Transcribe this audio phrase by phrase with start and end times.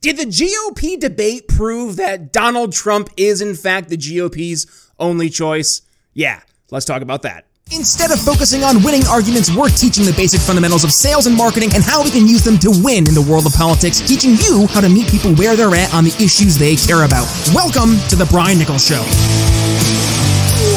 [0.00, 4.64] Did the GOP debate prove that Donald Trump is, in fact, the GOP's
[4.98, 5.82] only choice?
[6.14, 7.44] Yeah, let's talk about that.
[7.70, 11.68] Instead of focusing on winning arguments, we're teaching the basic fundamentals of sales and marketing
[11.74, 14.64] and how we can use them to win in the world of politics, teaching you
[14.72, 17.28] how to meet people where they're at on the issues they care about.
[17.52, 19.04] Welcome to The Brian Nichols Show.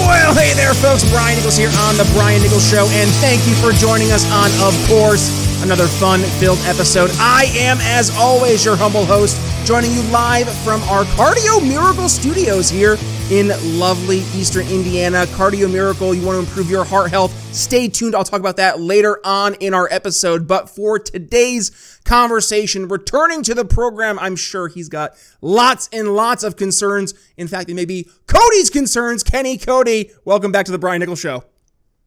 [0.04, 1.08] Well, hey there, folks.
[1.16, 4.52] Brian Nichols here on The Brian Nichols Show, and thank you for joining us on,
[4.60, 5.32] of course,
[5.64, 7.10] another fun filled episode.
[7.14, 12.70] I am, as always, your humble host, joining you live from our Cardio Miracle Studios
[12.70, 12.98] here
[13.32, 13.48] in
[13.80, 15.26] lovely Eastern Indiana.
[15.28, 17.32] Cardio Miracle, you want to improve your heart health?
[17.54, 18.14] Stay tuned.
[18.14, 20.50] I'll talk about that later on in our episode.
[20.50, 26.44] But for today's conversation, returning to the program, I'm sure he's got lots and lots
[26.44, 27.14] of concerns.
[27.38, 29.24] In fact, it may be Cody's concerns.
[29.24, 31.46] Kenny Cody, welcome back to the Brian Nichols Show.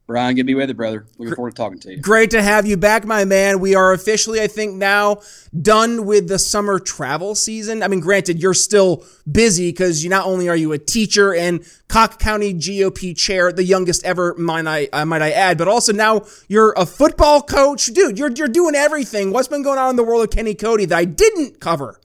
[0.07, 1.05] Brian, good to be with you, brother.
[1.17, 2.01] Looking forward to talking to you.
[2.01, 3.59] Great to have you back, my man.
[3.59, 5.19] We are officially, I think, now
[5.61, 7.83] done with the summer travel season.
[7.83, 11.61] I mean, granted, you're still busy because you not only are you a teacher and
[11.89, 15.91] Cocke County GOP chair, the youngest ever, might I, uh, might I add, but also
[15.91, 18.17] now you're a football coach, dude.
[18.17, 19.33] You're you're doing everything.
[19.33, 21.99] What's been going on in the world of Kenny Cody that I didn't cover?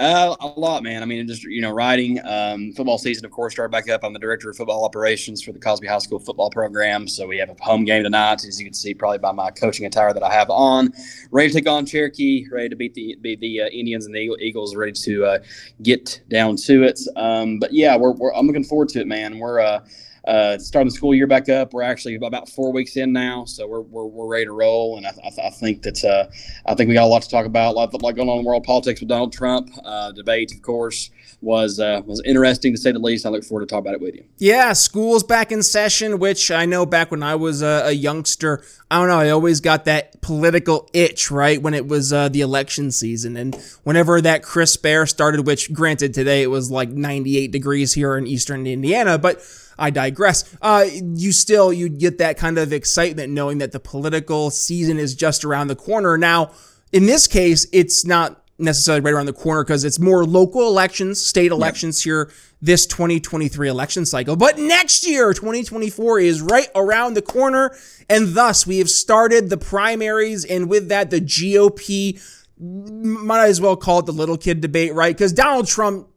[0.00, 1.02] Uh, a lot, man.
[1.02, 2.24] I mean, just you know, riding.
[2.24, 4.02] Um, football season, of course, started back up.
[4.02, 7.06] I'm the director of football operations for the Cosby High School football program.
[7.06, 9.84] So we have a home game tonight, as you can see probably by my coaching
[9.84, 10.94] attire that I have on.
[11.30, 12.46] Ready to take on Cherokee.
[12.50, 14.74] Ready to beat the beat the uh, Indians and the Eagles.
[14.74, 15.38] Ready to uh,
[15.82, 16.98] get down to it.
[17.16, 19.38] Um, but yeah, we're, we're, I'm looking forward to it, man.
[19.38, 19.84] We're uh,
[20.26, 21.72] uh, starting the school year back up.
[21.72, 24.96] We're actually about four weeks in now, so we're, we're, we're ready to roll.
[24.96, 25.12] And I,
[25.46, 26.26] I, think that uh,
[26.66, 27.72] I think we got a lot to talk about.
[27.72, 29.70] A lot, a lot going on in world politics with Donald Trump.
[29.84, 31.10] Uh, debate, of course,
[31.40, 33.24] was uh, was interesting to say the least.
[33.24, 34.24] I look forward to talk about it with you.
[34.38, 38.62] Yeah, school's back in session, which I know back when I was a, a youngster.
[38.90, 39.18] I don't know.
[39.18, 43.54] I always got that political itch, right, when it was uh, the election season, and
[43.84, 45.46] whenever that crisp air started.
[45.46, 49.42] Which, granted, today it was like 98 degrees here in Eastern Indiana, but
[49.80, 50.44] I digress.
[50.62, 55.14] Uh, you still you get that kind of excitement knowing that the political season is
[55.14, 56.16] just around the corner.
[56.18, 56.52] Now,
[56.92, 61.20] in this case, it's not necessarily right around the corner because it's more local elections,
[61.24, 62.04] state elections yep.
[62.04, 62.32] here
[62.62, 64.36] this 2023 election cycle.
[64.36, 67.74] But next year, 2024 is right around the corner,
[68.08, 72.20] and thus we have started the primaries, and with that, the GOP
[72.58, 75.16] might as well call it the little kid debate, right?
[75.16, 76.08] Because Donald Trump,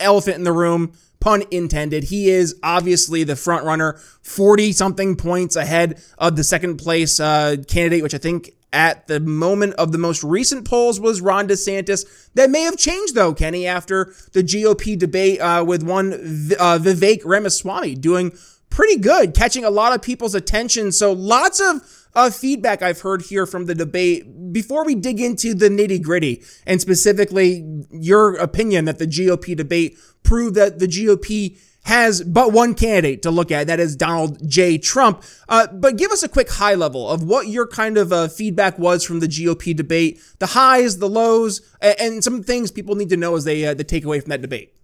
[0.00, 0.92] elephant in the room
[1.24, 2.04] pun intended.
[2.04, 7.56] He is obviously the front runner, 40 something points ahead of the second place uh,
[7.66, 12.04] candidate, which I think at the moment of the most recent polls was Ron DeSantis.
[12.34, 17.22] That may have changed though, Kenny, after the GOP debate uh, with one uh, Vivek
[17.24, 18.32] Ramaswamy doing
[18.74, 20.90] pretty good, catching a lot of people's attention.
[20.90, 25.54] So lots of uh, feedback I've heard here from the debate before we dig into
[25.54, 31.56] the nitty gritty and specifically your opinion that the GOP debate proved that the GOP
[31.84, 34.76] has but one candidate to look at, that is Donald J.
[34.78, 35.22] Trump.
[35.48, 38.76] Uh, but give us a quick high level of what your kind of uh, feedback
[38.76, 43.10] was from the GOP debate, the highs, the lows, and, and some things people need
[43.10, 44.74] to know as they, uh, they take away from that debate.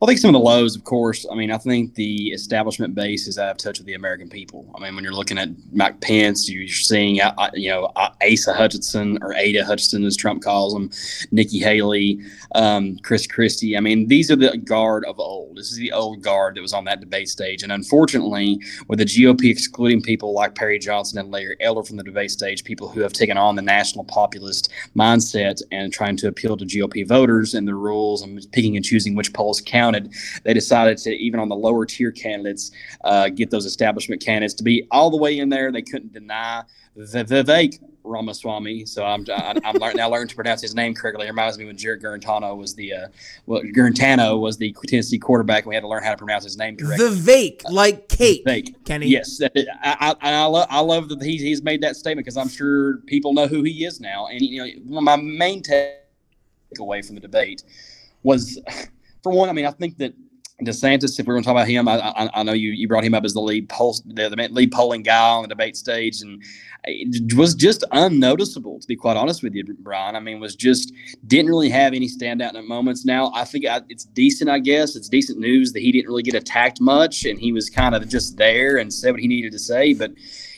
[0.00, 1.26] Well, I think some of the lows, of course.
[1.30, 4.70] I mean, I think the establishment base is out of touch with the American people.
[4.74, 7.16] I mean, when you're looking at Mike Pence, you're seeing,
[7.54, 10.90] you know, Asa Hutchinson or Ada Hutchinson, as Trump calls them,
[11.30, 12.20] Nikki Haley,
[12.54, 13.76] um, Chris Christie.
[13.76, 15.56] I mean, these are the guard of old.
[15.56, 17.62] This is the old guard that was on that debate stage.
[17.62, 22.02] And unfortunately, with the GOP excluding people like Perry Johnson and Larry Elder from the
[22.02, 26.56] debate stage, people who have taken on the national populist mindset and trying to appeal
[26.56, 30.12] to GOP voters and the rules and picking and choosing which polls counted,
[30.44, 32.70] they decided to, even on the lower tier candidates,
[33.04, 35.70] uh, get those establishment candidates to be all the way in there.
[35.70, 36.62] They couldn't deny
[36.94, 38.86] the Vivek Ramaswamy.
[38.86, 41.26] So I'm, I, I'm now learning to pronounce his name correctly.
[41.26, 43.08] It reminds me when Jarrett Guarantano was the uh,
[43.46, 45.64] well, Guarantano was the Tennessee quarterback.
[45.64, 47.06] And we had to learn how to pronounce his name correctly.
[47.06, 48.44] Vivek, like Kate.
[48.44, 49.08] Vivek, Kenny.
[49.08, 49.50] Yes, I,
[49.82, 53.34] I, I, love, I love that he's, he's made that statement because I'm sure people
[53.34, 54.28] know who he is now.
[54.28, 57.62] And you know, my main takeaway from the debate
[58.22, 58.58] was
[59.22, 60.14] for one, I mean, I think that
[60.62, 63.04] DeSantis, if we're going to talk about him, I, I, I, know you, you brought
[63.04, 66.22] him up as the lead poll, the, the lead polling guy on the debate stage,
[66.22, 66.42] and
[66.84, 70.16] it was just unnoticeable to be quite honest with you, Brian.
[70.16, 70.94] I mean, was just
[71.26, 73.04] didn't really have any standout moments.
[73.04, 74.96] Now I think I, it's decent, I guess.
[74.96, 78.08] It's decent news that he didn't really get attacked much, and he was kind of
[78.08, 80.12] just there and said what he needed to say, but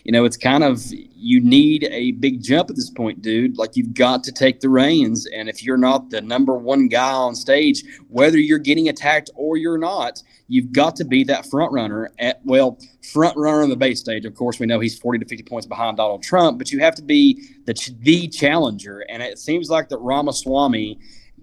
[0.09, 3.59] you know, it's kind of you need a big jump at this point, dude.
[3.59, 7.13] Like you've got to take the reins, and if you're not the number one guy
[7.13, 11.73] on stage, whether you're getting attacked or you're not, you've got to be that front
[11.73, 12.11] runner.
[12.19, 12.79] At well,
[13.13, 14.25] front runner on the base stage.
[14.25, 16.95] Of course, we know he's 40 to 50 points behind Donald Trump, but you have
[16.95, 19.01] to be the the challenger.
[19.11, 20.99] And it seems like that Ramaswamy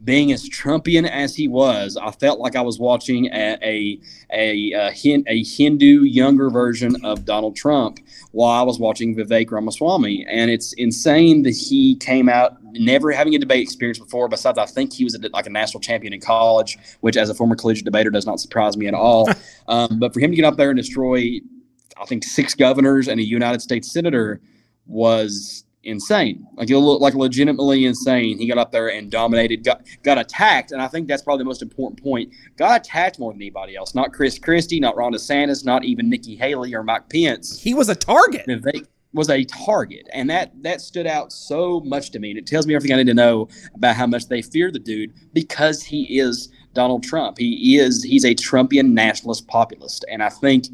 [0.06, 4.00] being as Trumpian as he was, I felt like I was watching a a
[4.32, 8.00] a, a, a Hindu younger version of Donald Trump
[8.32, 13.34] while I was watching Vivek Ramaswamy, and it's insane that he came out never having
[13.36, 14.28] a debate experience before.
[14.28, 17.34] Besides, I think he was a, like a national champion in college, which as a
[17.34, 19.28] former collegiate debater does not surprise me at all.
[19.68, 21.40] um, but for him to get up there and destroy,
[22.00, 24.40] I think six governors and a United States senator
[24.86, 26.46] was insane.
[26.56, 28.38] Like it looked like legitimately insane.
[28.38, 31.48] He got up there and dominated, got got attacked, and I think that's probably the
[31.48, 32.34] most important point.
[32.58, 33.96] Got attacked more than anybody else.
[33.96, 37.60] Not Chris Christie, not Ron DeSantis, not even Nikki Haley or Mike Pence.
[37.60, 38.46] He was a target.
[38.48, 38.82] They
[39.14, 42.32] was a target, and that that stood out so much to me.
[42.32, 44.80] And it tells me everything I need to know about how much they fear the
[44.80, 47.38] dude because he is Donald Trump.
[47.38, 50.68] He is he's a Trumpian nationalist populist, and I think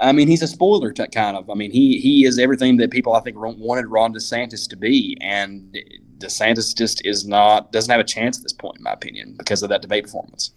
[0.00, 1.50] I mean, he's a spoiler t- kind of.
[1.50, 5.16] I mean, he he is everything that people I think wanted Ron DeSantis to be,
[5.20, 5.76] and
[6.18, 9.62] DeSantis just is not doesn't have a chance at this point, in my opinion, because
[9.62, 10.52] of that debate performance.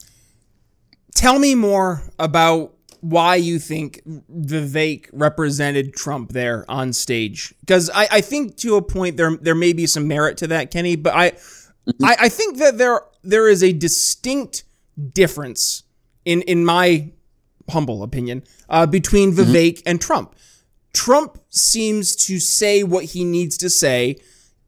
[1.13, 8.07] Tell me more about why you think Vivek represented Trump there on stage, because I,
[8.09, 11.13] I think to a point there there may be some merit to that, Kenny, but
[11.13, 12.05] I mm-hmm.
[12.05, 14.63] I, I think that there there is a distinct
[15.11, 15.83] difference
[16.23, 17.11] in in my
[17.69, 19.51] humble opinion, uh, between mm-hmm.
[19.51, 19.89] Vivek mm-hmm.
[19.89, 20.35] and Trump.
[20.93, 24.17] Trump seems to say what he needs to say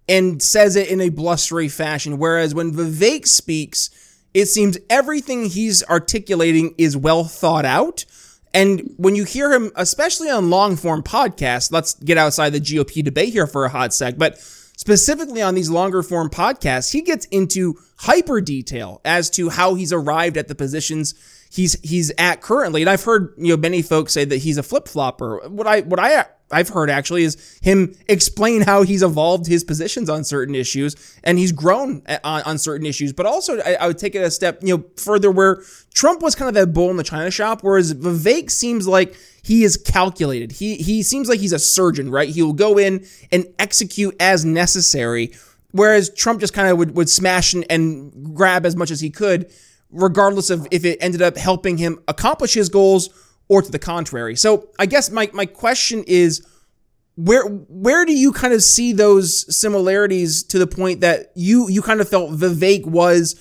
[0.07, 3.89] and says it in a blustery fashion, whereas when Vivek speaks,
[4.33, 8.05] it seems everything he's articulating is well thought out.
[8.53, 13.03] And when you hear him, especially on long form podcasts, let's get outside the GOP
[13.03, 14.37] debate here for a hot sec, but
[14.77, 19.91] specifically on these longer form podcasts, he gets into hyper detail as to how he's
[19.91, 21.13] arrived at the positions
[21.55, 22.81] he's he's at currently.
[22.81, 25.47] And I've heard you know many folks say that he's a flip flopper.
[25.47, 30.09] What I what I I've heard actually is him explain how he's evolved his positions
[30.09, 33.13] on certain issues and he's grown eh, on, on certain issues.
[33.13, 35.63] But also, I, I, would take it a step you know further where
[35.93, 39.63] Trump was kind of that bull in the china shop, whereas Vivek seems like he
[39.63, 40.51] is calculated.
[40.51, 42.29] He he seems like he's a surgeon, right?
[42.29, 45.31] He will go in and execute as necessary.
[45.71, 49.09] Whereas Trump just kind of would, would smash and, and grab as much as he
[49.09, 49.51] could
[49.91, 53.09] regardless of if it ended up helping him accomplish his goals
[53.47, 54.35] or to the contrary.
[54.35, 56.45] So I guess my, my question is
[57.15, 61.81] where where do you kind of see those similarities to the point that you you
[61.81, 63.39] kind of felt Vivek was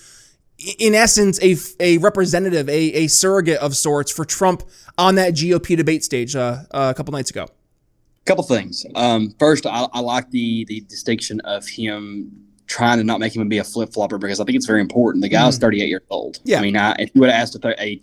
[0.79, 4.63] in essence a, a representative, a, a surrogate of sorts for Trump
[4.97, 7.45] on that GOP debate stage uh, uh, a couple nights ago?
[7.45, 8.87] A couple things.
[8.95, 13.47] Um, first, I, I like the the distinction of him trying to not make him
[13.49, 15.23] be a flip flopper because I think it's very important.
[15.23, 15.63] The guy's mm.
[15.63, 16.41] 38 years old.
[16.45, 16.59] Yeah.
[16.59, 18.01] I mean, I, if you would have asked a, a, a,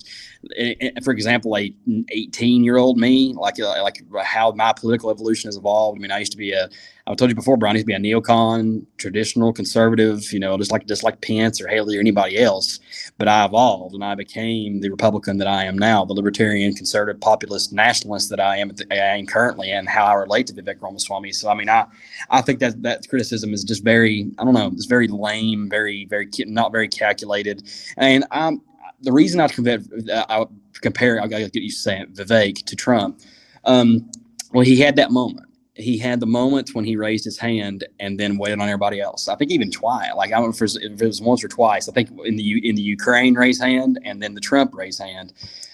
[1.03, 1.73] for example, a
[2.09, 5.99] 18 year old me, like uh, like how my political evolution has evolved.
[5.99, 6.69] I mean, I used to be a
[7.07, 10.71] I told you before, Brian, used to be a neocon, traditional, conservative, you know, just
[10.71, 12.79] like just like Pence or Haley or anybody else.
[13.17, 17.19] But I evolved and I became the Republican that I am now, the libertarian, conservative,
[17.19, 21.31] populist, nationalist that I am I am currently, and how I relate to Vivek Ramaswamy.
[21.31, 21.85] So I mean, I
[22.29, 26.05] I think that that criticism is just very I don't know, it's very lame, very
[26.05, 27.63] very not very calculated,
[27.97, 28.61] and I'm
[29.01, 29.79] the reason I compare
[30.13, 30.45] I
[30.81, 33.19] compare I to get you saying Vivek to Trump.
[33.65, 34.09] Um,
[34.53, 38.19] well, he had that moment he had the moments when he raised his hand and
[38.19, 39.27] then waited on everybody else.
[39.27, 40.11] I think even twice.
[40.15, 41.87] Like I don't know if it was once or twice.
[41.87, 45.33] I think in the in the Ukraine raise hand and then the Trump raise hand.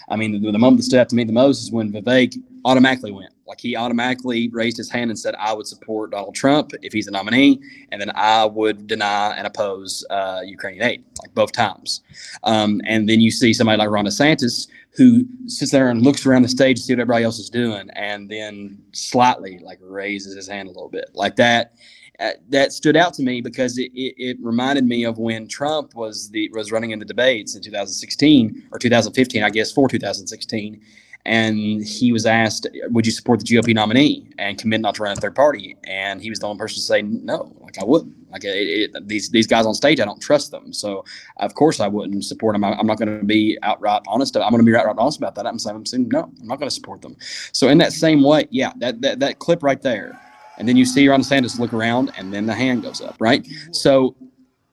[0.09, 2.35] I mean, the, the moment that stood out to me the most is when Vivek
[2.63, 3.33] automatically went.
[3.45, 7.05] Like he automatically raised his hand and said, "I would support Donald Trump if he's
[7.05, 7.59] the nominee,
[7.91, 12.01] and then I would deny and oppose uh, Ukrainian aid." Like both times.
[12.43, 14.67] Um, and then you see somebody like Ron DeSantis
[14.97, 17.89] who sits there and looks around the stage to see what everybody else is doing,
[17.91, 21.73] and then slightly like raises his hand a little bit, like that.
[22.19, 25.93] Uh, that stood out to me because it, it, it, reminded me of when Trump
[25.93, 30.81] was the was running in the debates in 2016 or 2015, I guess, for 2016,
[31.27, 35.11] and he was asked, "Would you support the GOP nominee and commit not to run
[35.11, 38.15] a third party?" And he was the only person to say, "No, like I wouldn't.
[38.31, 40.73] Like it, it, these these guys on stage, I don't trust them.
[40.73, 41.03] So
[41.37, 42.63] of course I wouldn't support them.
[42.63, 44.35] I, am not going to be outright honest.
[44.37, 45.45] I'm going to be right outright honest about that.
[45.45, 47.17] I'm saying, I'm saying no, I'm not going to support them.
[47.51, 50.19] So in that same way, yeah, that that, that clip right there,
[50.57, 53.45] and then you see Ron DeSantis look around, and then the hand goes up, right?
[53.71, 54.15] So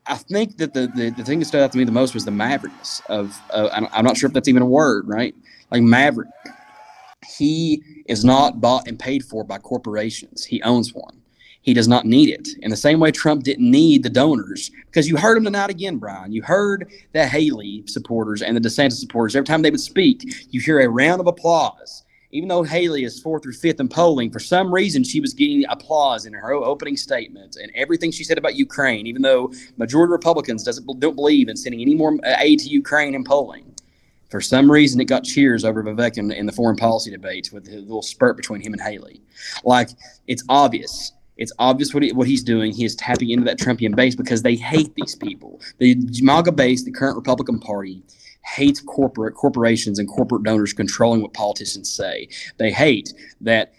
[0.07, 2.25] I think that the, the, the thing that stood out to me the most was
[2.25, 5.35] the maverickness of, uh, I'm not sure if that's even a word, right?
[5.71, 6.29] Like Maverick,
[7.27, 10.45] he is not bought and paid for by corporations.
[10.45, 11.21] He owns one.
[11.63, 12.49] He does not need it.
[12.61, 15.97] In the same way Trump didn't need the donors, because you heard him tonight again,
[15.97, 16.31] Brian.
[16.31, 19.35] You heard the Haley supporters and the DeSantis supporters.
[19.35, 22.05] Every time they would speak, you hear a round of applause
[22.35, 25.65] even though Haley is fourth or fifth in polling, for some reason she was getting
[25.69, 30.65] applause in her opening statement and everything she said about Ukraine, even though majority Republicans
[30.65, 33.73] doesn't don't believe in sending any more aid to Ukraine in polling.
[34.35, 37.67] For some reason, it got cheers over Vivek in, in the foreign policy debates with
[37.67, 39.23] the little spurt between him and Haley.
[39.63, 39.91] Like
[40.27, 42.73] it's obvious it's obvious what, he, what he's doing.
[42.73, 45.61] He is tapping into that Trumpian base because they hate these people.
[45.79, 48.03] The MAGA base, the current Republican Party,
[48.45, 52.29] hates corporate corporations and corporate donors controlling what politicians say.
[52.59, 53.73] They hate that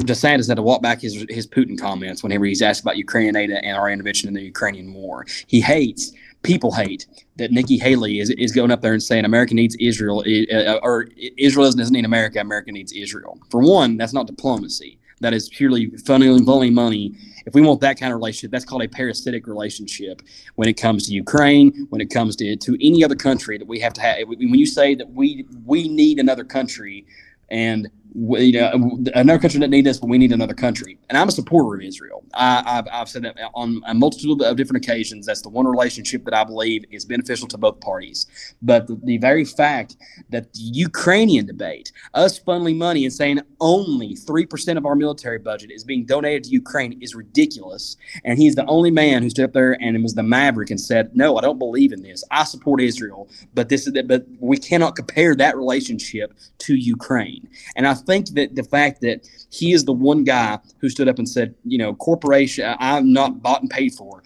[0.00, 3.50] DeSantis had to walk back his his Putin comments whenever he's asked about Ukrainian aid
[3.50, 5.26] and our intervention in the Ukrainian war.
[5.46, 6.12] He hates
[6.42, 7.06] people hate
[7.36, 11.06] that Nikki Haley is, is going up there and saying America needs Israel uh, or
[11.36, 13.38] Israel doesn't need America, America needs Israel.
[13.50, 17.14] For one, that's not diplomacy that is purely funneling money.
[17.46, 20.20] If we want that kind of relationship, that's called a parasitic relationship.
[20.56, 23.80] When it comes to Ukraine, when it comes to to any other country that we
[23.80, 27.06] have to have, when you say that we we need another country,
[27.50, 30.98] and you know, another country that need us, but we need another country.
[31.08, 32.24] And I'm a supporter of Israel.
[32.34, 35.26] I, have I've said that on a multitude of different occasions.
[35.26, 38.26] That's the one relationship that I believe is beneficial to both parties.
[38.60, 39.96] But the, the very fact
[40.30, 45.70] that the Ukrainian debate, us funneling money and saying only 3% of our military budget
[45.70, 47.96] is being donated to Ukraine is ridiculous.
[48.24, 51.14] And he's the only man who stood up there and was the maverick and said,
[51.16, 52.24] no, I don't believe in this.
[52.30, 57.48] I support Israel, but this is, but we cannot compare that relationship to Ukraine.
[57.76, 61.18] And I think that the fact that he is the one guy who stood up
[61.18, 64.22] and said, you know, corporation, I'm not bought and paid for.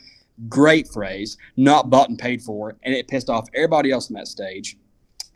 [0.48, 2.76] Great phrase, not bought and paid for.
[2.82, 4.76] And it pissed off everybody else on that stage.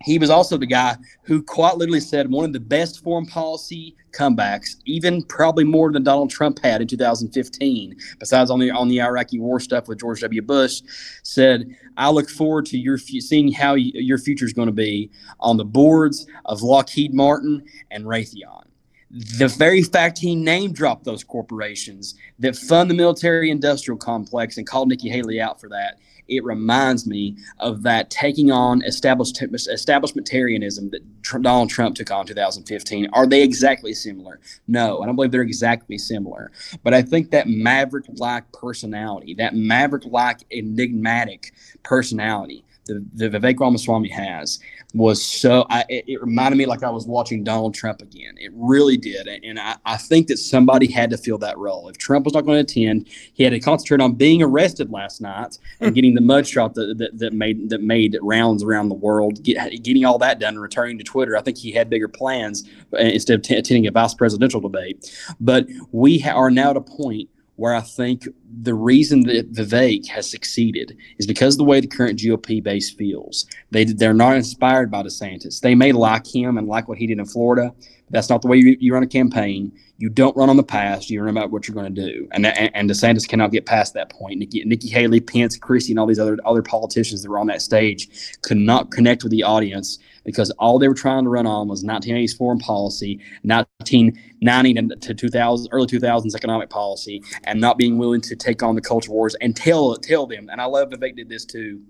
[0.02, 3.96] He was also the guy who quite literally said one of the best foreign policy
[4.12, 9.02] comebacks, even probably more than Donald Trump had in 2015, besides on the on the
[9.02, 10.40] Iraqi war stuff with George W.
[10.40, 10.80] Bush,
[11.22, 15.10] said, "I look forward to your seeing how you, your future is going to be
[15.38, 18.69] on the boards of Lockheed Martin and Raytheon."
[19.10, 24.66] The very fact he name dropped those corporations that fund the military industrial complex and
[24.66, 25.98] called Nikki Haley out for that
[26.30, 33.08] it reminds me of that taking on establishmentarianism that Donald Trump took on in 2015.
[33.12, 34.40] Are they exactly similar?
[34.68, 36.52] No, I don't believe they're exactly similar.
[36.82, 41.52] But I think that maverick-like personality, that maverick-like enigmatic
[41.82, 44.58] personality the, the Vivek Ramaswamy has
[44.92, 48.34] was so I, it, it, reminded me like I was watching Donald Trump again.
[48.38, 51.88] It really did, and I, I think that somebody had to fill that role.
[51.88, 55.20] If Trump was not going to attend, he had to concentrate on being arrested last
[55.20, 59.42] night and getting the mugshot that, that, that made that made rounds around the world,
[59.42, 61.36] get, getting all that done and returning to Twitter.
[61.36, 65.14] I think he had bigger plans uh, instead of t- attending a vice presidential debate.
[65.38, 67.28] But we ha- are now at a point
[67.60, 68.26] where I think
[68.62, 72.90] the reason that Vivek has succeeded is because of the way the current GOP base
[72.90, 73.44] feels.
[73.70, 75.60] They they're not inspired by DeSantis.
[75.60, 77.74] They may like him and like what he did in Florida.
[77.76, 79.72] But That's not the way you, you run a campaign.
[79.98, 81.10] You don't run on the past.
[81.10, 82.26] You run about what you're going to do.
[82.32, 84.38] And, and, and DeSantis cannot get past that point.
[84.38, 87.60] Nikki, Nikki Haley, Pence, Christie, and all these other other politicians that were on that
[87.60, 88.08] stage
[88.40, 91.84] could not connect with the audience because all they were trying to run on was
[91.84, 98.36] 1980s foreign policy, 1990 to 2000, early 2000s economic policy, and not being willing to
[98.36, 100.48] take on the culture wars and tell tell them.
[100.50, 101.80] And I love Vivek did this too.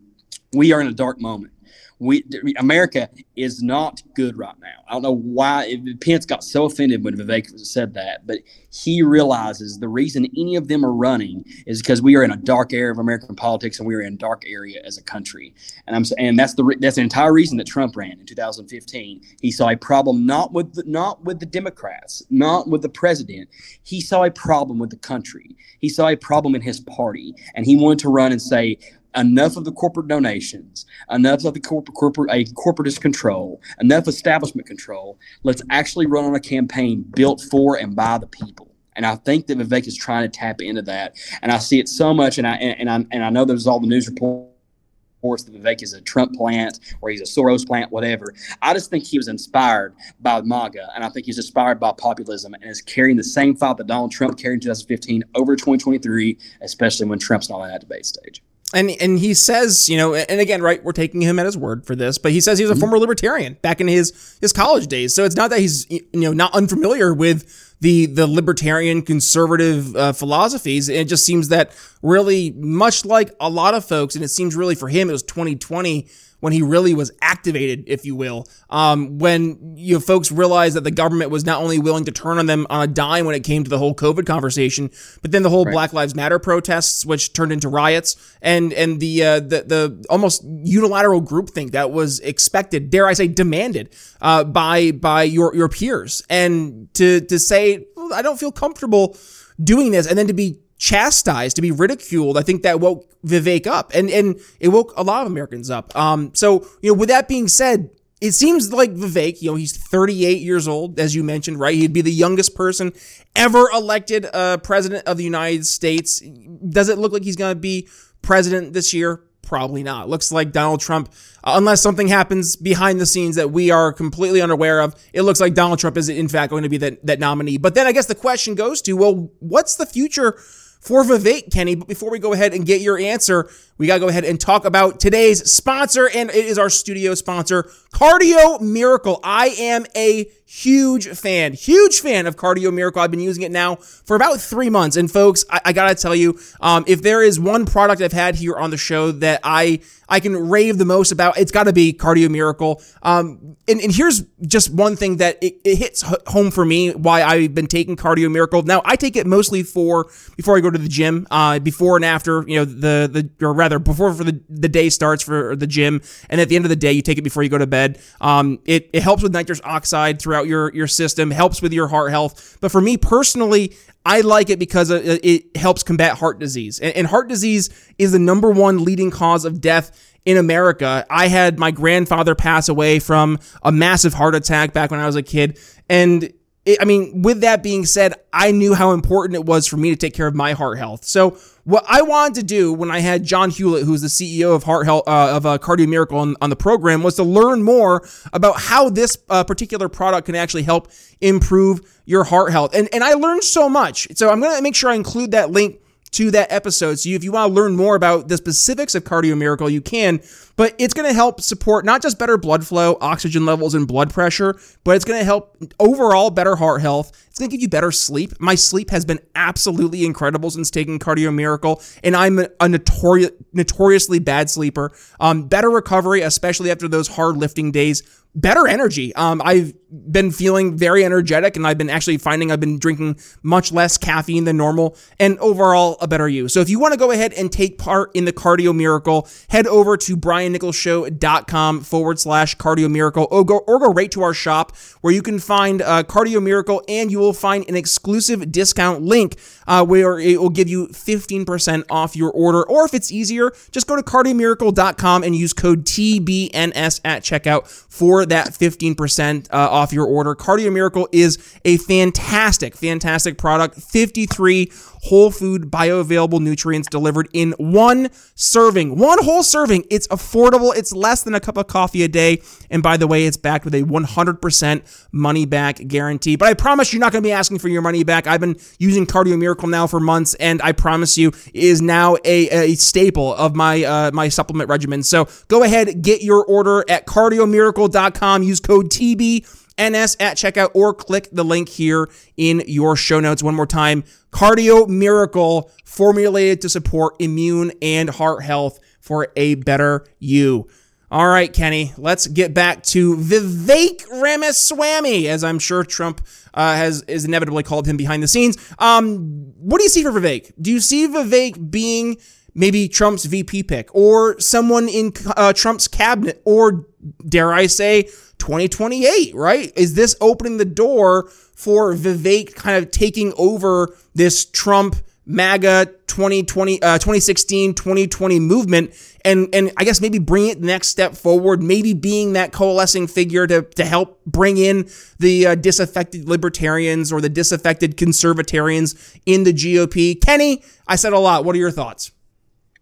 [0.53, 1.53] We are in a dark moment
[2.01, 2.25] we
[2.57, 4.69] America is not good right now.
[4.89, 8.39] I don't know why Pence got so offended when Vivek said that, but
[8.73, 12.39] he realizes the reason any of them are running is because we are in a
[12.39, 15.55] dark era of American politics and we are in a dark area as a country.
[15.87, 19.21] And I'm and that's the that's the entire reason that Trump ran in 2015.
[19.43, 23.51] He saw a problem not with the, not with the Democrats, not with the president.
[23.83, 25.55] He saw a problem with the country.
[25.81, 28.79] He saw a problem in his party, and he wanted to run and say
[29.17, 34.67] enough of the corporate donations, enough of the corporate corporate a corporatist control, enough establishment
[34.67, 35.19] control.
[35.43, 38.71] Let's actually run on a campaign built for and by the people.
[38.97, 41.17] And I think that Vivek is trying to tap into that.
[41.43, 42.39] And I see it so much.
[42.39, 45.83] And I and, and I and I know there's all the news reports that Vivek
[45.83, 48.35] is a Trump plant or he's a Soros plant, whatever.
[48.63, 52.55] I just think he was inspired by MAGA, and I think he's inspired by populism
[52.55, 57.07] and is carrying the same fight that Donald Trump carried in 2015 over 2023, especially
[57.07, 60.63] when Trump's not on that debate stage and and he says, you know, and again,
[60.63, 62.75] right, we're taking him at his word for this, but he says he was a
[62.75, 62.81] mm-hmm.
[62.81, 65.15] former libertarian back in his his college days.
[65.15, 70.13] So it's not that he's you know not unfamiliar with the the libertarian conservative uh,
[70.13, 70.89] philosophies.
[70.89, 71.73] And it just seems that
[72.03, 75.23] really much like a lot of folks, and it seems really for him it was
[75.23, 76.09] 2020
[76.41, 78.49] when he really was activated, if you will.
[78.71, 82.39] Um, when you know, folks realized that the government was not only willing to turn
[82.39, 84.91] on them on a dime when it came to the whole COVID conversation,
[85.23, 85.73] but then the whole right.
[85.73, 90.45] Black Lives Matter protests, which turned into riots, and and the uh, the the almost
[90.45, 96.23] unilateral groupthink that was expected, dare I say, demanded uh, by by your your peers,
[96.31, 97.70] and to to say
[98.13, 99.17] I don't feel comfortable
[99.63, 103.67] doing this, and then to be chastised, to be ridiculed, I think that woke Vivek
[103.67, 105.95] up, and and it woke a lot of Americans up.
[105.95, 109.77] Um, so you know, with that being said, it seems like Vivek, you know, he's
[109.77, 111.75] 38 years old, as you mentioned, right?
[111.75, 112.93] He'd be the youngest person
[113.35, 116.21] ever elected uh, president of the United States.
[116.69, 117.89] Does it look like he's going to be
[118.21, 119.23] president this year?
[119.51, 120.09] Probably not.
[120.09, 124.41] Looks like Donald Trump, uh, unless something happens behind the scenes that we are completely
[124.41, 127.19] unaware of, it looks like Donald Trump is in fact going to be that, that
[127.19, 127.59] nominee.
[127.59, 130.39] But then I guess the question goes to, well, what's the future
[130.81, 131.75] for Vivek, Kenny.
[131.75, 133.51] But before we go ahead and get your answer,
[133.81, 137.15] we got to go ahead and talk about today's sponsor, and it is our studio
[137.15, 137.63] sponsor,
[137.95, 139.21] Cardio Miracle.
[139.25, 143.01] I am a huge fan, huge fan of Cardio Miracle.
[143.01, 144.97] I've been using it now for about three months.
[144.97, 148.35] And folks, I, I gotta tell you, um, if there is one product I've had
[148.35, 151.73] here on the show that I I can rave the most about, it's got to
[151.73, 152.83] be Cardio Miracle.
[153.05, 157.23] Um, and, and here's just one thing that it, it hits home for me why
[157.23, 158.63] I've been taking Cardio Miracle.
[158.63, 162.05] Now I take it mostly for before I go to the gym, uh, before and
[162.05, 165.67] after, you know, the the or rather before for the the day starts for the
[165.67, 167.67] gym, and at the end of the day you take it before you go to
[167.67, 168.01] bed.
[168.21, 172.11] Um, it it helps with nitrous oxide throughout your your system, helps with your heart
[172.11, 172.59] health.
[172.61, 173.75] But for me personally,
[174.05, 176.81] I like it because it helps combat heart disease.
[176.81, 181.05] And heart disease is the number one leading cause of death in America.
[181.11, 185.17] I had my grandfather pass away from a massive heart attack back when I was
[185.17, 185.59] a kid.
[185.89, 186.33] And
[186.65, 189.91] it, I mean, with that being said, I knew how important it was for me
[189.91, 191.05] to take care of my heart health.
[191.05, 191.39] So
[191.71, 194.87] what I wanted to do when I had John Hewlett, who's the CEO of Heart
[194.87, 198.61] Health uh, of uh, Cardio Miracle on, on, the program, was to learn more about
[198.61, 202.75] how this uh, particular product can actually help improve your heart health.
[202.75, 204.09] And and I learned so much.
[204.17, 205.81] So I'm gonna make sure I include that link
[206.13, 206.99] to that episode.
[206.99, 210.21] So if you want to learn more about the specifics of Cardio Miracle, you can,
[210.57, 214.13] but it's going to help support not just better blood flow, oxygen levels, and blood
[214.13, 217.11] pressure, but it's going to help overall better heart health.
[217.29, 218.33] It's going to give you better sleep.
[218.41, 224.19] My sleep has been absolutely incredible since taking Cardio Miracle, and I'm a notorious, notoriously
[224.19, 224.93] bad sleeper.
[225.21, 228.03] Um, better recovery, especially after those hard lifting days
[228.35, 229.15] better energy.
[229.15, 233.73] Um, I've been feeling very energetic and I've been actually finding I've been drinking much
[233.73, 236.49] less caffeine than normal and overall a better you.
[236.49, 239.67] So if you want to go ahead and take part in the cardio miracle, head
[239.67, 244.77] over to briannicholsshow.com forward slash cardio miracle or go, or go right to our shop
[245.01, 249.37] where you can find uh, cardio miracle and you will find an exclusive discount link
[249.67, 252.63] uh, where it will give you 15% off your order.
[252.69, 258.25] Or if it's easier, just go to cardiomiracle.com and use code TBNS at checkout for
[258.27, 260.35] that 15% uh, off your order.
[260.35, 263.81] Cardio Miracle is a fantastic, fantastic product.
[263.81, 264.71] 53
[265.03, 269.85] whole food, bioavailable nutrients delivered in one serving, one whole serving.
[269.91, 270.77] It's affordable.
[270.77, 272.43] It's less than a cup of coffee a day.
[272.71, 276.37] And by the way, it's backed with a 100% money back guarantee.
[276.37, 278.27] But I promise you're not going to be asking for your money back.
[278.27, 282.49] I've been using Cardio Miracle now for months, and I promise you, is now a,
[282.51, 285.03] a staple of my uh, my supplement regimen.
[285.03, 288.43] So go ahead, get your order at cardiomiracle.com.
[288.43, 289.47] Use code TB
[289.81, 293.43] NS at checkout or click the link here in your show notes.
[293.43, 300.07] One more time Cardio Miracle, formulated to support immune and heart health for a better
[300.19, 300.69] you.
[301.13, 306.21] All right, Kenny, let's get back to Vivek Ramaswamy, as I'm sure Trump
[306.55, 308.57] uh, has is inevitably called him behind the scenes.
[308.79, 310.53] Um, what do you see for Vivek?
[310.61, 312.17] Do you see Vivek being
[312.55, 316.87] maybe Trump's VP pick or someone in uh, Trump's cabinet or
[317.27, 318.09] dare I say
[318.41, 319.73] 2028, right?
[319.77, 326.83] Is this opening the door for Vivek kind of taking over this Trump MAGA 2020,
[326.83, 328.93] uh, 2016, 2020 movement
[329.25, 333.07] and, and I guess maybe bring it the next step forward, maybe being that coalescing
[333.07, 339.45] figure to, to help bring in the uh, disaffected libertarians or the disaffected conservatarians in
[339.45, 340.21] the GOP.
[340.21, 341.45] Kenny, I said a lot.
[341.45, 342.13] What are your thoughts?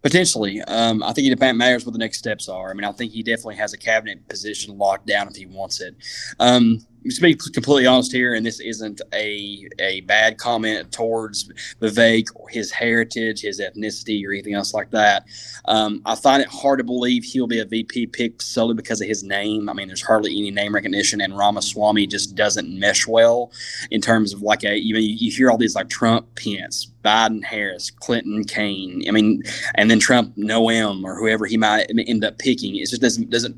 [0.09, 0.63] Potentially.
[0.63, 2.71] Um, I think it matters what the next steps are.
[2.71, 5.83] I mean, I think he definitely has a cabinet position locked down if he wants
[5.83, 5.95] it.
[6.39, 12.29] Um, to be completely honest here, and this isn't a a bad comment towards Vivek
[12.35, 15.25] or his heritage, his ethnicity, or anything else like that.
[15.67, 19.07] Um, I find it hard to believe he'll be a VP pick solely because of
[19.07, 19.69] his name.
[19.69, 23.53] I mean, there's hardly any name recognition, and Ramaswamy just doesn't mesh well
[23.91, 27.45] in terms of like a you know you hear all these like Trump, Pence, Biden,
[27.45, 29.05] Harris, Clinton, Kaine.
[29.09, 29.43] I mean,
[29.77, 32.77] and then Trump, Noem, or whoever he might end up picking.
[32.77, 33.57] It just doesn't doesn't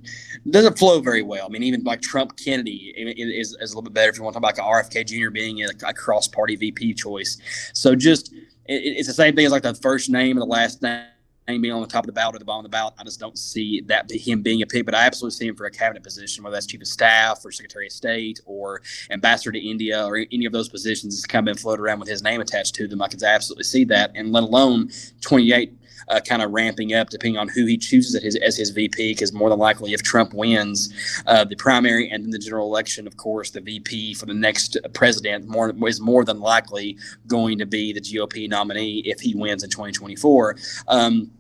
[0.50, 1.46] doesn't flow very well.
[1.46, 2.94] I mean, even like Trump, Kennedy
[3.30, 5.30] is, is a little bit better if you want to talk about like RFK Jr.
[5.30, 7.38] being a, a cross party VP choice.
[7.72, 10.82] So just it, it's the same thing as like the first name and the last
[10.82, 11.04] name
[11.46, 12.94] being on the top of the ballot or the bottom of the ballot.
[12.98, 15.66] I just don't see that him being a pick, but I absolutely see him for
[15.66, 19.58] a cabinet position, whether that's chief of staff or secretary of state or ambassador to
[19.58, 22.40] India or any of those positions that's kind of been floated around with his name
[22.40, 23.02] attached to them.
[23.02, 24.90] I can absolutely see that, and let alone
[25.22, 28.70] 28 uh, kind of ramping up depending on who he chooses as his, as his
[28.70, 29.12] VP.
[29.12, 30.92] Because more than likely, if Trump wins
[31.26, 34.76] uh, the primary and then the general election, of course, the VP for the next
[34.92, 39.62] president more, is more than likely going to be the GOP nominee if he wins
[39.62, 40.56] in 2024.
[40.88, 41.30] Um,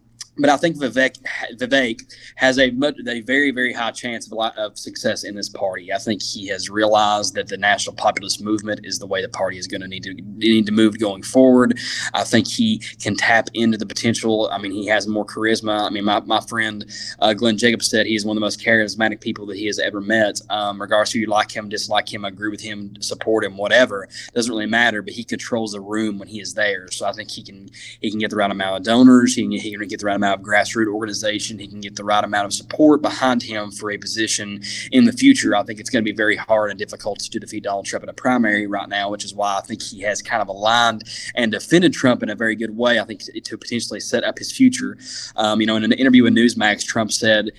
[0.40, 1.16] but I think Vivek
[1.54, 2.00] Vivek
[2.36, 2.72] has a,
[3.08, 5.92] a very very high chance of, lot, of success in this party.
[5.92, 9.58] I think he has realized that the national populist movement is the way the party
[9.58, 11.78] is going to need to need to move going forward.
[12.14, 14.48] I think he can tap into the potential.
[14.52, 15.86] I mean, he has more charisma.
[15.86, 16.84] I mean, my, my friend
[17.20, 20.00] uh, Glenn Jacobs said he's one of the most charismatic people that he has ever
[20.00, 20.40] met.
[20.50, 24.50] Um, regardless of you like him, dislike him, agree with him, support him, whatever, doesn't
[24.50, 25.02] really matter.
[25.02, 26.90] But he controls the room when he is there.
[26.90, 27.68] So I think he can
[28.00, 29.34] he can get the right amount of donors.
[29.34, 32.24] He can, he can get the right amount grassroots organization, he can get the right
[32.24, 34.62] amount of support behind him for a position
[34.92, 35.54] in the future.
[35.54, 38.08] I think it's going to be very hard and difficult to defeat Donald Trump in
[38.08, 41.52] a primary right now, which is why I think he has kind of aligned and
[41.52, 42.98] defended Trump in a very good way.
[42.98, 44.96] I think to potentially set up his future.
[45.36, 47.50] Um, you know, in an interview with Newsmax, Trump said,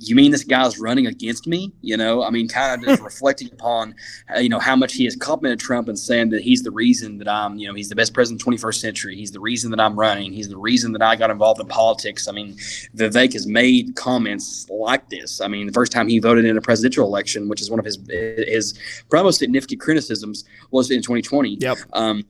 [0.00, 1.72] you mean this guy's running against me?
[1.82, 3.94] You know, I mean, kind of just reflecting upon,
[4.34, 7.18] uh, you know, how much he has complimented Trump and saying that he's the reason
[7.18, 9.14] that I'm, you know, he's the best president in the 21st century.
[9.14, 10.32] He's the reason that I'm running.
[10.32, 12.28] He's the reason that I got involved in politics.
[12.28, 12.54] I mean,
[12.96, 15.40] Vivek has made comments like this.
[15.40, 17.84] I mean, the first time he voted in a presidential election, which is one of
[17.84, 18.78] his his
[19.10, 21.58] probably most significant criticisms, was in 2020.
[21.60, 21.78] Yep.
[21.92, 22.24] Um,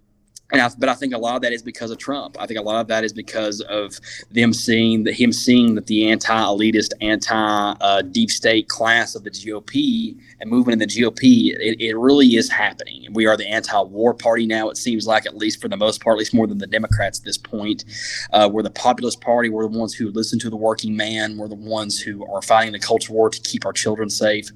[0.52, 2.36] and I, but I think a lot of that is because of Trump.
[2.38, 3.98] I think a lot of that is because of
[4.30, 10.16] them seeing that him seeing that the anti-elitist, anti-deep uh, state class of the GOP
[10.40, 13.06] and movement in the GOP, it, it really is happening.
[13.12, 14.70] We are the anti-war party now.
[14.70, 17.18] It seems like, at least for the most part, at least more than the Democrats
[17.18, 17.84] at this point.
[18.32, 19.48] Uh, we're the populist party.
[19.48, 21.36] We're the ones who listen to the working man.
[21.36, 24.50] We're the ones who are fighting the culture war to keep our children safe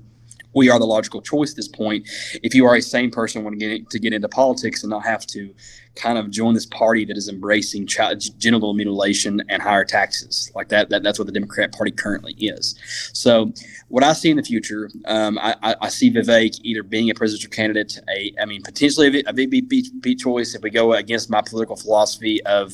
[0.54, 2.08] we are the logical choice at this point.
[2.42, 5.04] If you are a sane person want to get to get into politics and not
[5.04, 5.54] have to
[5.96, 10.50] kind of join this party that is embracing child, genital mutilation and higher taxes.
[10.54, 12.74] Like that, that, that's what the Democrat Party currently is.
[13.12, 13.52] So,
[13.88, 17.50] what I see in the future, um, I, I, see Vivek either being a presidential
[17.50, 22.42] candidate, a, I mean, potentially a VP choice if we go against my political philosophy
[22.44, 22.72] of,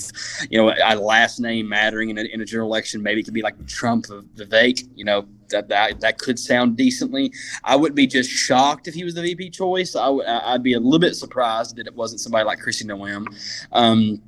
[0.49, 3.03] you know, a last name mattering in a, in a general election.
[3.03, 7.33] Maybe it could be like Trump Vivek, you know, that, that that could sound decently.
[7.65, 9.95] I wouldn't be just shocked if he was the VP choice.
[9.95, 13.27] I would I'd be a little bit surprised that it wasn't somebody like Kristi Noem.
[13.73, 14.23] Um,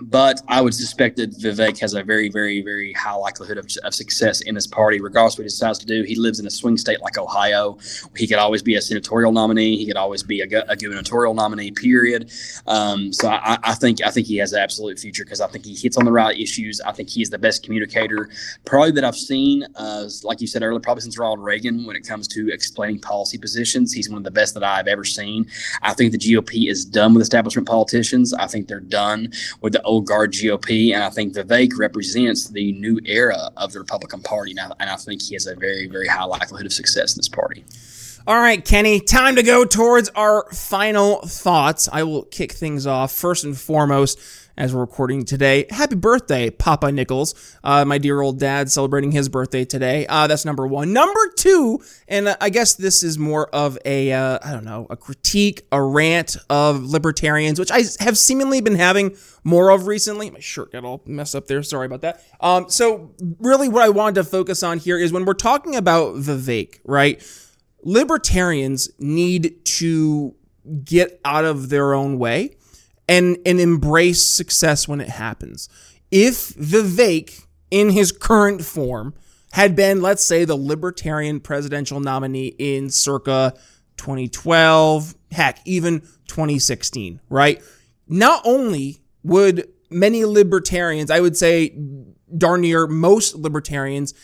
[0.00, 3.94] but I would suspect that Vivek has a very, very, very high likelihood of, of
[3.94, 6.02] success in this party, regardless of what he decides to do.
[6.04, 7.78] He lives in a swing state like Ohio.
[8.16, 9.76] He could always be a senatorial nominee.
[9.76, 11.72] He could always be a, a gubernatorial nominee.
[11.72, 12.30] Period.
[12.66, 15.64] Um, so I, I, think I think he has an absolute future because I think
[15.64, 16.80] he hits on the right issues.
[16.80, 18.30] I think he is the best communicator
[18.64, 19.66] probably that I've seen.
[19.74, 23.38] Uh, like you said earlier, probably since Ronald Reagan, when it comes to explaining policy
[23.38, 25.46] positions, he's one of the best that I've ever seen.
[25.82, 28.32] I think the GOP is done with establishment politicians.
[28.32, 32.72] I think they're done with the old guard GOP, and I think Vivek represents the
[32.74, 36.06] new era of the Republican Party now, and I think he has a very, very
[36.06, 37.64] high likelihood of success in this party.
[38.26, 41.88] All right, Kenny, time to go towards our final thoughts.
[41.90, 44.18] I will kick things off first and foremost
[44.58, 45.66] as we're recording today.
[45.70, 47.56] Happy birthday, Papa Nichols.
[47.62, 50.04] Uh, my dear old dad celebrating his birthday today.
[50.08, 50.92] Uh, that's number one.
[50.92, 54.96] Number two, and I guess this is more of a uh, I don't know, a
[54.96, 60.28] critique, a rant of libertarians, which I have seemingly been having more of recently.
[60.28, 61.62] My shirt got all messed up there.
[61.62, 62.24] Sorry about that.
[62.40, 66.16] Um, so, really, what I wanted to focus on here is when we're talking about
[66.16, 67.24] Vivek, right?
[67.84, 70.34] Libertarians need to
[70.84, 72.57] get out of their own way
[73.08, 75.68] and and embrace success when it happens.
[76.10, 79.14] If Vivek in his current form
[79.52, 83.54] had been let's say the libertarian presidential nominee in circa
[83.96, 87.62] 2012, heck, even 2016, right?
[88.06, 91.76] Not only would many libertarians, I would say
[92.36, 94.14] darn near most libertarians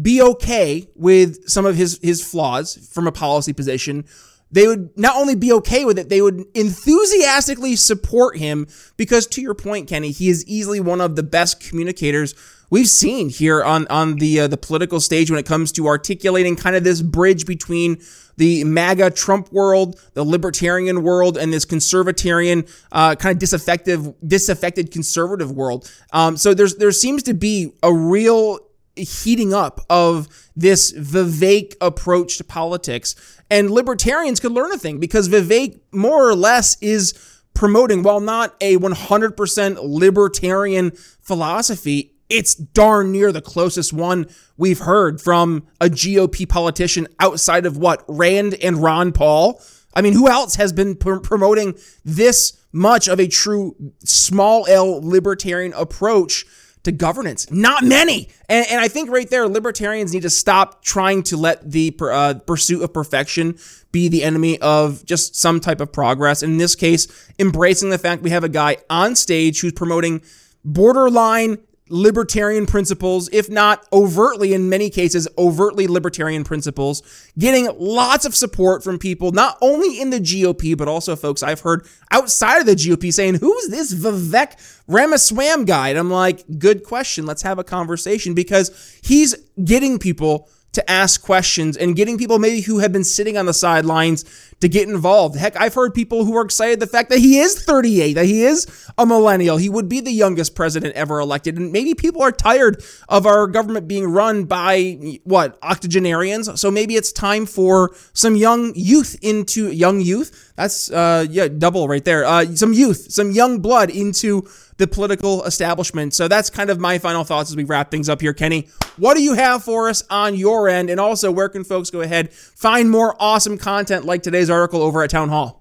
[0.00, 4.04] be okay with some of his his flaws from a policy position
[4.52, 9.40] they would not only be okay with it, they would enthusiastically support him because, to
[9.40, 12.34] your point, Kenny, he is easily one of the best communicators
[12.70, 16.56] we've seen here on on the uh, the political stage when it comes to articulating
[16.56, 18.00] kind of this bridge between
[18.36, 24.90] the MAGA Trump world, the libertarian world, and this conservatarian uh, kind of disaffected disaffected
[24.90, 25.92] conservative world.
[26.12, 28.58] Um, so there's there seems to be a real
[29.00, 33.14] heating up of this Vivek approach to politics.
[33.50, 37.14] And libertarians could learn a thing because Vivek more or less is
[37.54, 45.20] promoting, while not a 100% libertarian philosophy, it's darn near the closest one we've heard
[45.20, 49.60] from a GOP politician outside of what, Rand and Ron Paul?
[49.94, 55.00] I mean, who else has been pr- promoting this much of a true small L
[55.02, 56.46] libertarian approach
[56.84, 57.50] to governance?
[57.50, 58.28] Not many.
[58.48, 62.34] And, and I think right there, libertarians need to stop trying to let the uh,
[62.46, 63.58] pursuit of perfection
[63.92, 66.42] be the enemy of just some type of progress.
[66.42, 67.06] In this case,
[67.38, 70.22] embracing the fact we have a guy on stage who's promoting
[70.64, 71.58] borderline
[71.90, 77.02] libertarian principles, if not overtly, in many cases, overtly libertarian principles,
[77.38, 81.60] getting lots of support from people, not only in the GOP, but also folks I've
[81.60, 85.88] heard outside of the GOP saying, Who's this Vivek Ramaswamy guy?
[85.90, 87.26] And I'm like, Good question.
[87.26, 92.60] Let's have a conversation because he's getting people to ask questions and getting people maybe
[92.60, 94.24] who have been sitting on the sidelines
[94.60, 95.36] to get involved.
[95.36, 98.44] Heck, I've heard people who are excited the fact that he is 38, that he
[98.44, 98.66] is
[98.98, 99.56] a millennial.
[99.56, 101.56] He would be the youngest president ever elected.
[101.56, 106.60] And maybe people are tired of our government being run by what, octogenarians.
[106.60, 110.52] So maybe it's time for some young youth into young youth.
[110.56, 112.24] That's uh yeah, double right there.
[112.24, 114.46] Uh some youth, some young blood into
[114.80, 116.14] the political establishment.
[116.14, 118.32] So that's kind of my final thoughts as we wrap things up here.
[118.32, 120.88] Kenny, what do you have for us on your end?
[120.88, 125.02] And also, where can folks go ahead find more awesome content like today's article over
[125.02, 125.60] at Town Hall?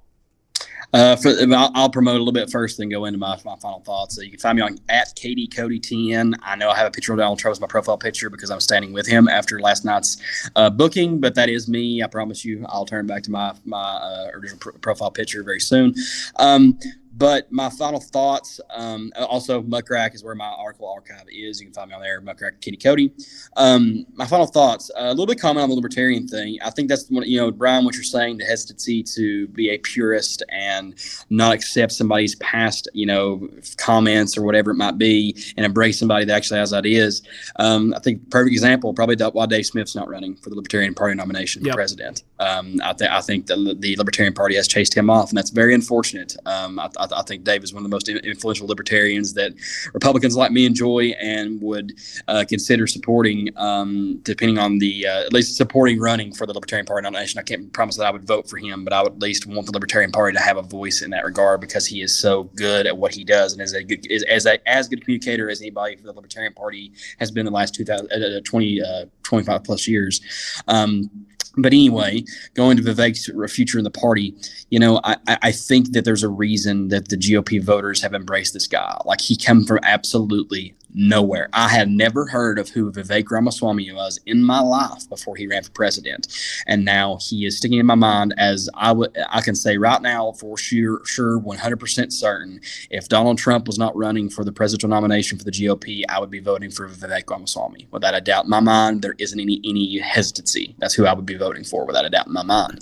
[0.92, 3.82] Uh, for, I'll, I'll, promote a little bit first, then go into my, my final
[3.82, 4.16] thoughts.
[4.16, 6.34] So you can find me on at Kenny Cody TN.
[6.42, 8.60] I know I have a picture of Donald Trump as my profile picture because I'm
[8.60, 10.20] standing with him after last night's
[10.56, 12.02] uh, booking, but that is me.
[12.02, 15.60] I promise you, I'll turn back to my my uh, original pr- profile picture very
[15.60, 15.94] soon.
[16.38, 16.80] Um,
[17.20, 18.62] but my final thoughts.
[18.70, 21.60] Um, also, Muck Rack is where my article archive is.
[21.60, 23.12] You can find me on there, Muckrack Kenny Cody.
[23.58, 24.90] Um, my final thoughts.
[24.98, 26.58] Uh, a little bit comment on the libertarian thing.
[26.64, 27.84] I think that's what you know, Brian.
[27.84, 30.96] What you're saying, the hesitancy to be a purist and
[31.30, 36.24] not accept somebody's past, you know, comments or whatever it might be, and embrace somebody
[36.24, 37.22] that actually has ideas.
[37.58, 41.16] Um, I think perfect example, probably why Dave Smith's not running for the Libertarian Party
[41.16, 41.74] nomination yep.
[41.74, 42.24] for president.
[42.40, 45.50] Um, I, th- I think the, the Libertarian Party has chased him off, and that's
[45.50, 46.36] very unfortunate.
[46.46, 49.54] Um, I, I I, think Dave is one of the most influential libertarians that
[49.94, 51.94] Republicans like me enjoy and would
[52.28, 56.86] uh, consider supporting, um, depending on the uh, at least supporting running for the Libertarian
[56.86, 57.40] Party nomination.
[57.40, 59.66] I can't promise that I would vote for him, but I would at least want
[59.66, 62.88] the Libertarian Party to have a voice in that regard because he is so good
[62.88, 65.50] at what he does and is a good is as a as good a communicator
[65.50, 69.64] as anybody for the Libertarian Party has been the last 2000, uh, 20, uh, 25
[69.64, 70.22] plus years.
[70.68, 71.10] Um,
[71.58, 72.24] but anyway,
[72.54, 74.36] going to Vivek's future in the party,
[74.70, 78.54] you know, I, I think that there's a reason that the GOP voters have embraced
[78.54, 78.98] this guy.
[79.06, 81.50] Like he came from absolutely nowhere.
[81.54, 85.64] I had never heard of who Vivek Ramaswamy was in my life before he ran
[85.64, 86.28] for president,
[86.68, 90.02] and now he is sticking in my mind as I would I can say right
[90.02, 92.62] now for sure, sure, 100% certain.
[92.90, 96.32] If Donald Trump was not running for the presidential nomination for the GOP, I would
[96.32, 98.46] be voting for Vivek Ramaswamy without a doubt.
[98.46, 100.76] In my mind, there isn't any any hesitancy.
[100.80, 102.80] That's who I would be voting for without a doubt in my mind.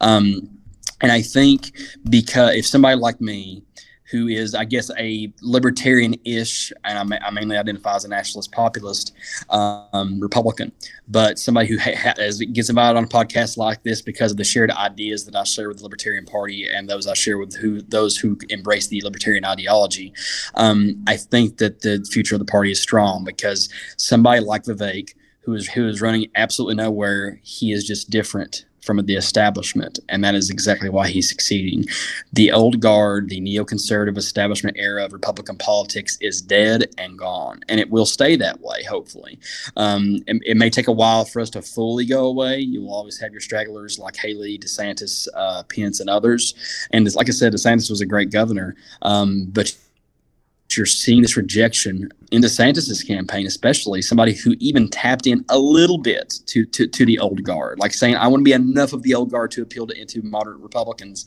[0.00, 0.50] Um,
[1.00, 1.72] and I think
[2.08, 3.62] because if somebody like me
[4.10, 9.12] who is, I guess, a libertarian-ish, and I, I mainly identify as a nationalist populist
[9.50, 10.72] um, Republican,
[11.08, 14.44] but somebody who ha- has, gets invited on a podcast like this because of the
[14.44, 17.82] shared ideas that I share with the Libertarian Party and those I share with who
[17.82, 20.12] those who embrace the libertarian ideology.
[20.54, 25.14] Um, I think that the future of the party is strong because somebody like Vivek,
[25.40, 30.24] who is who is running absolutely nowhere, he is just different from the establishment, and
[30.24, 31.84] that is exactly why he's succeeding.
[32.32, 37.78] The old guard, the neoconservative establishment era of Republican politics is dead and gone, and
[37.78, 39.38] it will stay that way, hopefully.
[39.76, 42.60] Um, it, it, may take a while for us to fully go away.
[42.60, 46.54] You will always have your stragglers like Haley, DeSantis, uh, Pence, and others.
[46.90, 49.76] And like I said, DeSantis was a great governor, um, but
[50.76, 55.98] you're seeing this rejection in DeSantis's campaign, especially somebody who even tapped in a little
[55.98, 59.02] bit to, to, to the old guard, like saying, I want to be enough of
[59.02, 61.24] the old guard to appeal to, into moderate Republicans.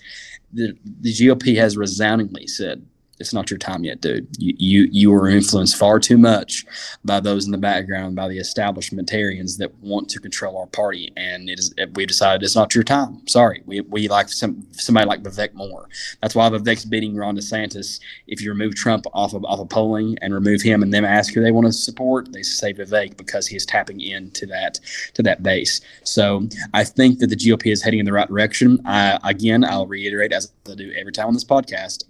[0.54, 2.86] The, the GOP has resoundingly said,
[3.22, 4.28] it's not your time yet, dude.
[4.38, 6.66] You you you are influenced far too much
[7.06, 11.50] by those in the background, by the establishmentarians that want to control our party, and
[11.50, 13.26] it is we decided it's not your time.
[13.28, 15.88] Sorry, we, we like some somebody like Vivek more.
[16.22, 18.00] That's why Vivek's beating Ron DeSantis.
[18.28, 21.34] If you remove Trump off of off of polling and remove him, and then ask
[21.34, 24.80] who they want to support, they say Vivek because he is tapping into that
[25.14, 25.80] to that base.
[26.04, 28.80] So I think that the GOP is heading in the right direction.
[28.86, 32.06] I, again, I'll reiterate as I do every time on this podcast.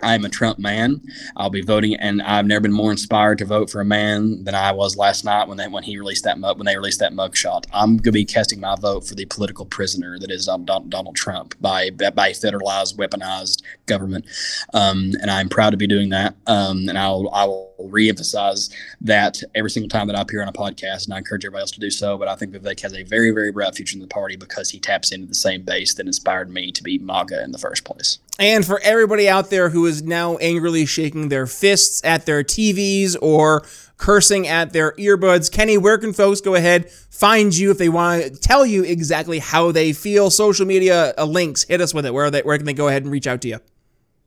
[0.00, 1.00] I am a Trump man.
[1.36, 4.54] I'll be voting, and I've never been more inspired to vote for a man than
[4.54, 7.12] I was last night when they when he released that mug when they released that
[7.12, 7.64] mugshot.
[7.72, 11.54] I'm going to be casting my vote for the political prisoner that is Donald Trump
[11.60, 14.24] by by federalized, weaponized government,
[14.72, 16.36] um, and I'm proud to be doing that.
[16.46, 20.52] Um, and I'll I will reemphasize that every single time that I appear on a
[20.52, 22.18] podcast, and I encourage everybody else to do so.
[22.18, 24.78] But I think Vivek has a very very bright future in the party because he
[24.78, 28.18] taps into the same base that inspired me to be MAGA in the first place.
[28.38, 33.16] And for everybody out there who is now angrily shaking their fists at their TVs
[33.20, 33.64] or
[33.96, 38.22] cursing at their earbuds, Kenny, where can folks go ahead, find you if they want
[38.22, 40.30] to tell you exactly how they feel?
[40.30, 42.14] Social media uh, links, hit us with it.
[42.14, 43.58] Where, they, where can they go ahead and reach out to you?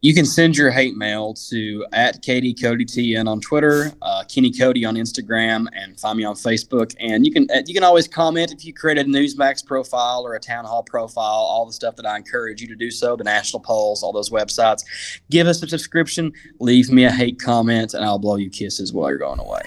[0.02, 4.52] You can send your hate mail to at Katie Cody TN on Twitter, uh, Kenny
[4.52, 6.96] Cody on Instagram, and find me on Facebook.
[7.00, 10.34] And you can uh, you can always comment if you create a Newsmax profile or
[10.34, 11.24] a Town Hall profile.
[11.24, 13.16] All the stuff that I encourage you to do so.
[13.16, 14.84] The national polls, all those websites.
[15.30, 16.34] Give us a subscription.
[16.60, 19.62] Leave me a hate comment, and I'll blow you kisses while you're going away.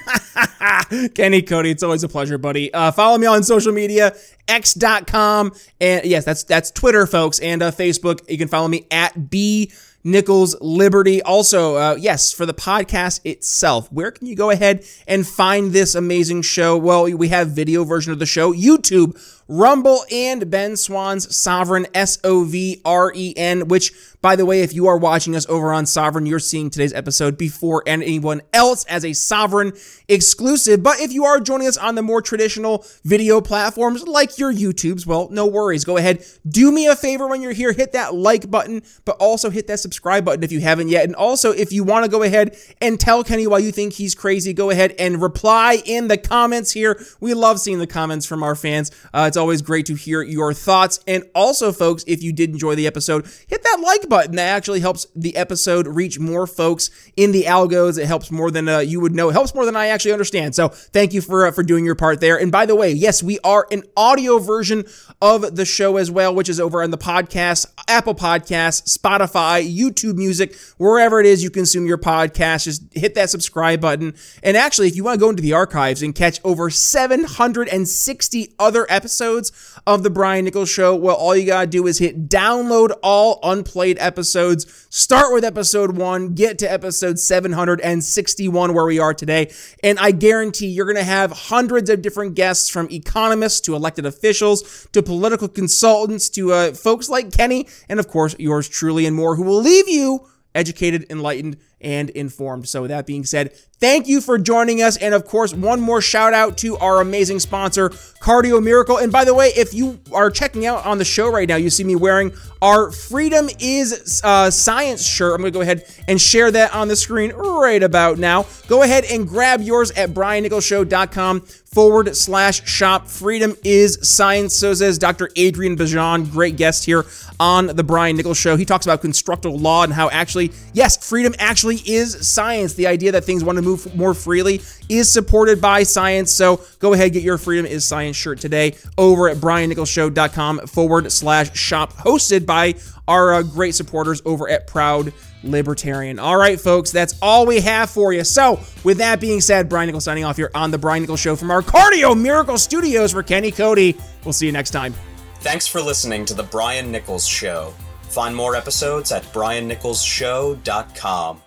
[1.15, 2.75] Kenny Cody, it's always a pleasure, buddy.
[2.75, 4.15] Uh, follow me on social media
[4.47, 9.31] x.com and yes that's that's twitter folks and uh, facebook you can follow me at
[9.31, 9.73] b
[10.05, 11.23] Nichols Liberty.
[11.23, 15.95] Also, uh, yes, for the podcast itself, where can you go ahead and find this
[15.95, 16.77] amazing show?
[16.77, 22.19] Well, we have video version of the show, YouTube Rumble and Ben Swann's Sovren S
[22.25, 23.93] O V R E N, which,
[24.25, 27.37] by the way, if you are watching us over on Sovren, you're seeing today's episode
[27.37, 30.83] before anyone else as a Sovren exclusive.
[30.83, 35.05] But if you are joining us on the more traditional video platforms like your YouTubes,
[35.05, 35.85] well, no worries.
[35.85, 39.51] Go ahead, do me a favor when you're here, hit that like button, but also
[39.51, 41.05] hit that subscribe button if you haven't yet.
[41.05, 44.15] And also, if you want to go ahead and tell Kenny why you think he's
[44.15, 46.99] crazy, go ahead and reply in the comments here.
[47.21, 48.91] We love seeing the comments from our fans.
[49.13, 51.01] Uh, it's always great to hear your thoughts.
[51.07, 54.14] And also, folks, if you did enjoy the episode, hit that like button.
[54.23, 57.99] That actually helps the episode reach more folks in the algos.
[57.99, 59.31] It helps more than uh, you would know.
[59.31, 60.55] It helps more than I actually understand.
[60.55, 62.39] So thank you for uh, for doing your part there.
[62.39, 64.85] And by the way, yes, we are an audio version
[65.21, 70.17] of the show as well, which is over on the podcast, Apple Podcasts, Spotify, YouTube
[70.17, 72.65] Music, wherever it is you consume your podcast.
[72.65, 74.15] Just hit that subscribe button.
[74.43, 78.87] And actually, if you want to go into the archives and catch over 760 other
[78.89, 79.53] episodes
[79.87, 83.41] of The Brian Nichols Show, well, all you got to do is hit download all
[83.43, 84.87] unplayed episodes.
[84.91, 89.53] Start with episode one, get to episode 761, where we are today.
[89.83, 94.07] And I guarantee you're going to have hundreds of different guests from economists to elected
[94.07, 99.17] officials to political consultants to uh, folks like Kenny, and of course, yours truly and
[99.17, 102.69] more, who will leave you educated, enlightened, and informed.
[102.69, 103.53] So, with that being said,
[103.85, 104.97] thank you for joining us.
[104.97, 108.97] And of course, one more shout out to our amazing sponsor, Cardio Miracle.
[108.97, 111.69] And by the way, if you are checking out on the show right now, you
[111.69, 115.35] see me wearing our Freedom is uh, Science shirt.
[115.35, 118.47] I'm going to go ahead and share that on the screen right about now.
[118.69, 123.09] Go ahead and grab yours at briannicholsshow.com forward slash shop.
[123.09, 124.55] Freedom is science.
[124.55, 125.29] So says Dr.
[125.37, 127.05] Adrian Bejan, great guest here
[127.41, 128.57] on the Brian Nichols Show.
[128.57, 132.75] He talks about constructal law and how actually, yes, freedom actually is science.
[132.75, 136.33] The idea that things want to move more freely is supported by science.
[136.33, 141.57] So go ahead, get your Freedom is Science shirt today over at briannicholsshow.com forward slash
[141.57, 142.75] shop, hosted by
[143.07, 146.19] our uh, great supporters over at Proud Libertarian.
[146.19, 148.25] All right, folks, that's all we have for you.
[148.25, 151.37] So, with that being said, Brian Nichols signing off here on The Brian Nichols Show
[151.37, 153.97] from our Cardio Miracle Studios for Kenny Cody.
[154.25, 154.95] We'll see you next time.
[155.41, 157.75] Thanks for listening to The Brian Nichols Show.
[158.05, 161.43] Find more episodes at briannicholsshow.com.